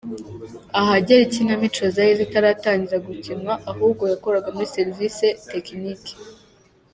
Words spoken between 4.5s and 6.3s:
muri serivisi tekiniki.